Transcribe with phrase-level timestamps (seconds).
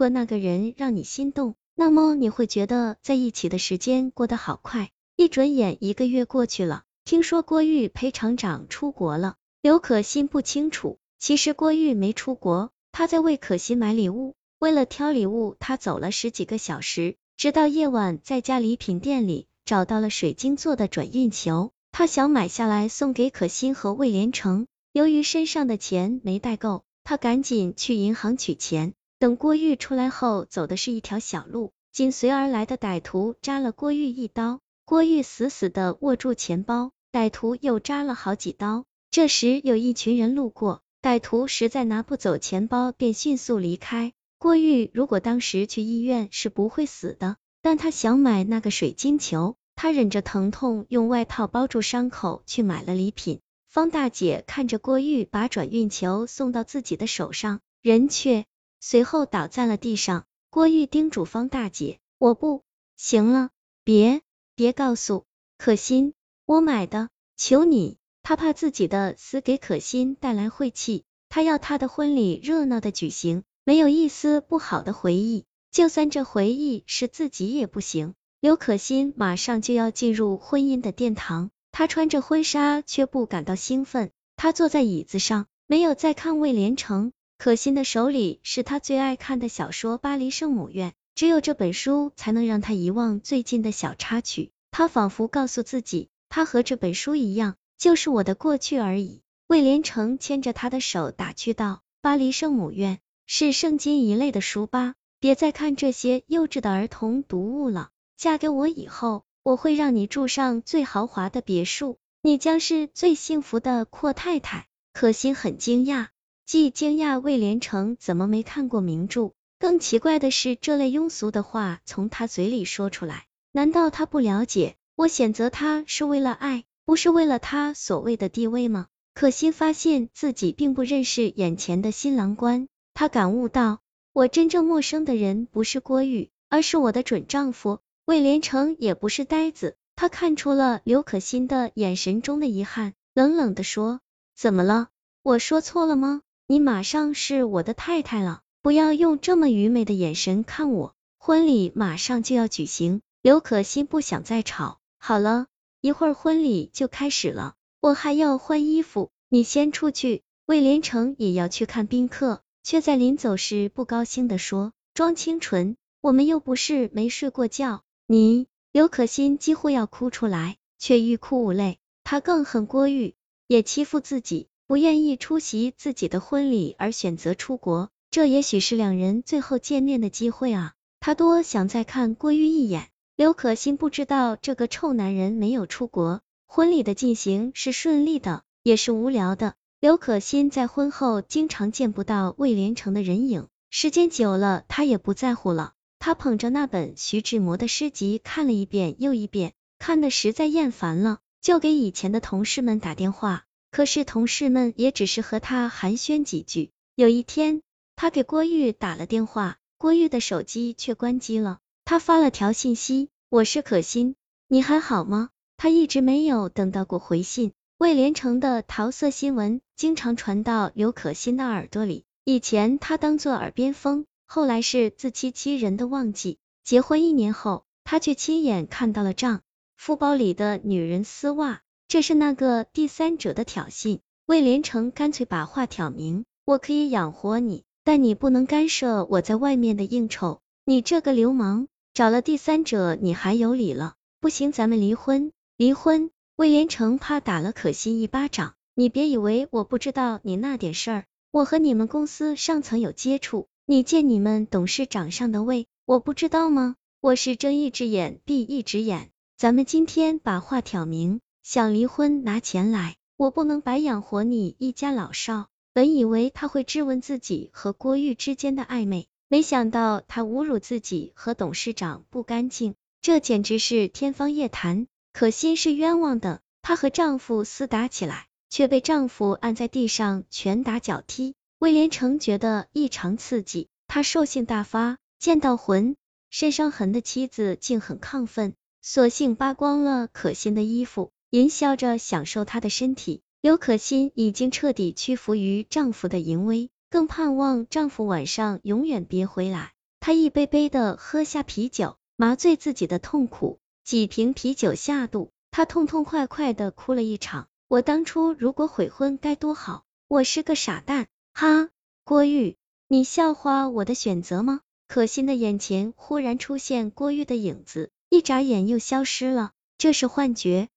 [0.00, 4.88] 如果那个人让你心动，那么你会觉得在一起的时间过得好快。
[5.14, 9.36] 一转眼一个月过去了，听说郭玉陪厂长出国了。
[9.60, 14.36] 刘可欣不清楚，其实郭玉没出国，他在为可心买礼物。
[14.58, 24.66] 为了挑礼物，他走了十几个小时，直到夜晚，在家礼品店里找到了水晶做的转运球，他想买下来送给可心和魏连成。
[24.94, 28.94] 由于身上的钱没带够，他赶紧去银行取钱。
[29.20, 38.86] 等郭玉出来后，走的是一条小路，紧随而来的歹徒扎了郭玉一刀，郭玉死死的握住钱包，歹徒又扎了好几刀。
[39.10, 44.14] 这时有一群人路过，歹徒实在拿不走钱包，便迅速离开。
[44.38, 53.40] 郭玉如果当时去医院是不会死的，但他想买那个水晶球，他忍着疼痛用外套包住伤口去买了礼品。
[53.68, 58.46] 方大姐看着郭玉把转运球送到自己的手上，人却
[58.80, 60.24] 随后倒在了地上。
[60.50, 62.64] 郭玉叮嘱方大姐：“我不
[62.96, 63.50] 行了，
[63.84, 64.20] 别
[64.56, 65.26] 别告诉
[65.58, 66.14] 可心
[66.44, 78.14] 我买的，求你。”他怕自己的死给可心带来晦气，他要他的婚礼热闹的举行，没有一丝不好的回忆，就算这回忆是自己也不行。
[78.40, 87.12] 刘可心马上就要进入婚姻的殿堂，她穿着婚纱却不感到兴奋，她坐在椅子上，没有再看魏连成。
[87.40, 94.52] 可心的手里是他最爱看的小说《巴黎圣母院》，只有这本书才能让他遗忘最近的小插曲。
[94.70, 97.56] 他仿佛告诉自己，他和这本书一样。
[97.78, 99.22] 就是我的过去而已。
[99.46, 104.94] 魏连成牵着他的手打趣道：“巴黎圣母院是圣经一类的书吧？
[105.18, 107.88] 别再看这些幼稚的儿童读物了。
[108.18, 116.08] 嫁给我以后，我会让你住上最豪华的别墅，你将是最幸福的阔太太。”可心很惊讶，
[116.50, 126.64] 既惊讶魏连成怎么没看过名著，更奇怪的是这类庸俗的话从他嘴里说出来，难道他不了解我选择他是为了爱？
[126.84, 128.88] 不是为了他所谓的地位吗？
[129.14, 133.78] 可心发现自己并不认识眼前的新郎官，她感悟到，
[134.12, 139.76] 我真正陌生的人不是郭玉，而是我的准丈夫魏连成，也不是呆子。
[139.94, 144.00] 他看出了刘可心的眼神中的遗憾，冷冷的说
[144.34, 144.88] ：“怎么了？
[145.22, 146.22] 我说错了吗？
[146.50, 150.96] 你马上是我的太太了，不要用这么愚昧的眼神看我。
[151.16, 154.80] 婚礼马上就要举行，刘可心不想再吵。
[154.98, 155.46] 好了。”
[155.80, 160.22] 一会儿婚礼就开始了，我还要换衣服，你先出去。
[160.44, 171.78] 魏连成也要去看宾客，却在临走时不高兴的说：“装清纯，我们又不是没睡过觉。”你刘可心几乎要哭出来，却欲哭无泪。
[172.02, 173.14] 她更恨郭玉，
[173.46, 177.90] 也欺负自己，不愿意出席自己的婚礼而选择出国。
[178.12, 180.74] 这也许是两人最后见面的机会啊！
[181.00, 182.88] 她多想再看郭玉一眼。
[183.16, 189.54] 刘可心不知道这个臭男人没有出国，婚礼的进行是顺利的，也是无聊的。
[189.80, 195.72] 刘可心在婚后经常见不到魏连成的人影，时间久了，她也不在乎了。
[195.98, 203.46] 她捧着那本徐志摩的诗集看了一遍又一遍，看的实在厌烦了，就给以前的同事们打电话。
[203.70, 206.70] 可是同事们也只是和他寒暄几句。
[206.94, 207.62] 有一天，
[207.96, 211.58] 他给郭玉打了电话，郭玉的手机却关机了。
[211.84, 214.16] 他发了条信息：“我是可心，
[214.48, 217.52] 你还好吗？”他一直没有等到过回信。
[217.78, 226.38] 魏连成的桃色新闻经常传到刘可心的耳朵里，以前他当做耳边风，后来是自欺欺人的忘记。
[226.62, 229.40] 结婚一年后，他却亲眼看到了丈
[229.76, 233.98] 夫包里的女人丝袜，这是那个第三者的挑衅。
[234.24, 240.38] 魏连成干脆把话挑明：“我可以养活你，但你不能干涉我在外面的应酬。
[240.64, 243.94] 你这个流氓！”找了第三者，你还有理了？
[244.20, 245.32] 不行，咱们离婚。
[245.56, 246.12] 离婚！
[246.36, 248.54] 魏连成怕打了可心一巴掌。
[248.76, 256.76] 你别以为我不知道你那点事儿，我和你们公司上层有接触，你见你们董事长上的位，我不知道吗？
[257.00, 259.10] 我是睁一只眼闭一只眼。
[259.36, 265.48] 咱们今天把话挑明，想离婚拿钱来，我不能白养活你一家老少。
[265.72, 269.06] 本以为他会质问自己和郭玉之间的暧昧。
[269.28, 274.86] 没想到他侮辱自己和董事长不干净，这简直是天方夜谭。
[275.12, 281.34] 可心是冤枉的，她和丈夫厮打起来，却被丈夫按在地上拳打脚踢。
[281.58, 285.96] 魏连成觉得异常刺激，他兽性大发，见到浑
[286.30, 293.22] 身伤痕的妻子竟很亢奋，索性扒光了可心的衣服，淫笑着享受她的身体。
[293.40, 296.70] 刘可心已经彻底屈服于丈夫的淫威。
[296.90, 299.72] 更盼望丈夫晚上永远别回来。
[300.00, 303.60] 她一杯杯的喝下啤酒，麻醉自己的痛苦。
[303.84, 307.46] 几瓶啤酒下肚，她痛痛快快的哭了一场。
[307.68, 311.06] 我当初如果悔婚该多好，我是个傻蛋。
[311.32, 311.68] 哈，
[312.04, 312.56] 郭玉，
[312.88, 314.60] 你笑话我的选择吗？
[314.88, 319.52] 可心的眼前忽然出现郭玉的影子，一眨眼又消失了。
[319.78, 320.68] 这是幻觉，